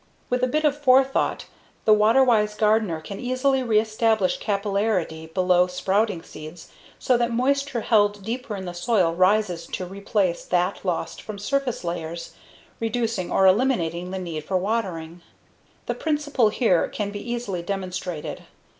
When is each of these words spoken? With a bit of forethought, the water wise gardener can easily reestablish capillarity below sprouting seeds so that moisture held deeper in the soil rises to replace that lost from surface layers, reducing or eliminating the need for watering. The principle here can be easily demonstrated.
With 0.31 0.41
a 0.43 0.47
bit 0.47 0.63
of 0.63 0.75
forethought, 0.75 1.45
the 1.85 1.93
water 1.93 2.23
wise 2.23 2.55
gardener 2.55 3.01
can 3.01 3.19
easily 3.19 3.61
reestablish 3.61 4.39
capillarity 4.39 5.27
below 5.27 5.67
sprouting 5.67 6.23
seeds 6.23 6.71
so 6.97 7.17
that 7.17 7.29
moisture 7.29 7.81
held 7.81 8.23
deeper 8.23 8.55
in 8.55 8.65
the 8.65 8.73
soil 8.73 9.13
rises 9.13 9.67
to 9.67 9.85
replace 9.85 10.43
that 10.45 10.83
lost 10.83 11.21
from 11.21 11.37
surface 11.37 11.83
layers, 11.83 12.33
reducing 12.79 13.31
or 13.31 13.45
eliminating 13.45 14.09
the 14.09 14.17
need 14.17 14.43
for 14.43 14.57
watering. 14.57 15.21
The 15.85 15.93
principle 15.93 16.49
here 16.49 16.87
can 16.89 17.11
be 17.11 17.19
easily 17.21 17.61
demonstrated. 17.61 18.45